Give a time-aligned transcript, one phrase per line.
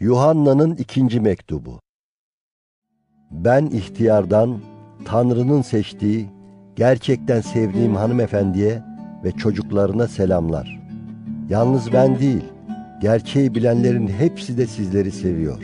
[0.00, 1.80] Yuhanna'nın ikinci mektubu.
[3.30, 4.58] Ben ihtiyardan,
[5.04, 6.26] Tanrı'nın seçtiği,
[6.76, 8.82] gerçekten sevdiğim hanımefendiye
[9.24, 10.80] ve çocuklarına selamlar.
[11.50, 12.44] Yalnız ben değil,
[13.00, 15.62] gerçeği bilenlerin hepsi de sizleri seviyor.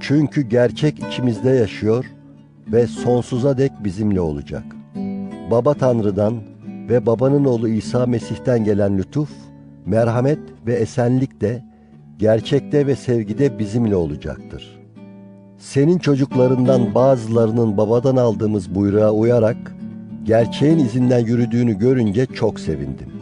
[0.00, 2.04] Çünkü gerçek içimizde yaşıyor
[2.72, 4.64] ve sonsuza dek bizimle olacak.
[5.50, 6.34] Baba Tanrı'dan
[6.88, 9.30] ve babanın oğlu İsa Mesih'ten gelen lütuf,
[9.86, 11.69] merhamet ve esenlik de
[12.20, 14.80] gerçekte ve sevgide bizimle olacaktır.
[15.58, 19.56] Senin çocuklarından bazılarının babadan aldığımız buyruğa uyarak
[20.24, 23.12] gerçeğin izinden yürüdüğünü görünce çok sevindim.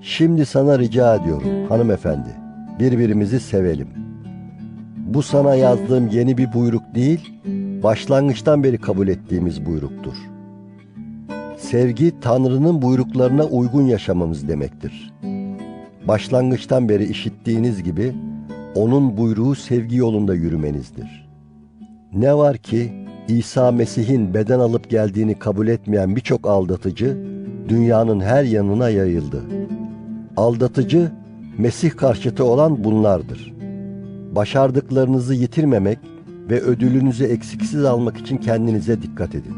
[0.00, 2.28] Şimdi sana rica ediyorum hanımefendi,
[2.80, 3.88] birbirimizi sevelim.
[4.96, 7.32] Bu sana yazdığım yeni bir buyruk değil,
[7.82, 10.14] başlangıçtan beri kabul ettiğimiz buyruktur.
[11.56, 15.12] Sevgi Tanrı'nın buyruklarına uygun yaşamamız demektir.
[16.08, 18.12] Başlangıçtan beri işittiğiniz gibi
[18.74, 21.28] onun buyruğu sevgi yolunda yürümenizdir.
[22.12, 22.92] Ne var ki
[23.28, 27.16] İsa Mesih'in beden alıp geldiğini kabul etmeyen birçok aldatıcı
[27.68, 29.42] dünyanın her yanına yayıldı.
[30.36, 31.10] Aldatıcı
[31.58, 33.52] Mesih karşıtı olan bunlardır.
[34.34, 35.98] Başardıklarınızı yitirmemek
[36.50, 39.54] ve ödülünüzü eksiksiz almak için kendinize dikkat edin.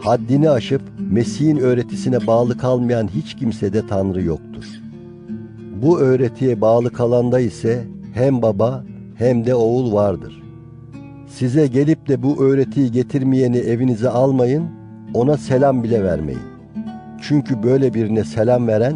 [0.00, 4.81] Haddini aşıp Mesih'in öğretisine bağlı kalmayan hiç kimsede Tanrı yoktur.
[5.82, 10.42] Bu öğretiye bağlı kalanda ise hem baba hem de oğul vardır.
[11.28, 14.64] Size gelip de bu öğretiyi getirmeyeni evinize almayın,
[15.14, 16.40] ona selam bile vermeyin.
[17.22, 18.94] Çünkü böyle birine selam veren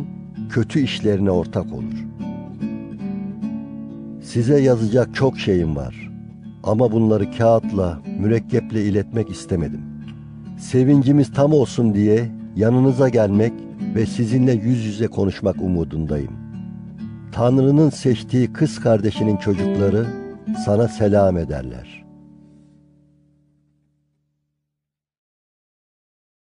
[0.50, 2.06] kötü işlerine ortak olur.
[4.22, 6.10] Size yazacak çok şeyim var
[6.62, 9.80] ama bunları kağıtla, mürekkeple iletmek istemedim.
[10.58, 13.52] Sevincimiz tam olsun diye yanınıza gelmek
[13.94, 16.45] ve sizinle yüz yüze konuşmak umudundayım.
[17.36, 20.06] Tanrı'nın seçtiği kız kardeşinin çocukları
[20.64, 22.05] sana selam ederler.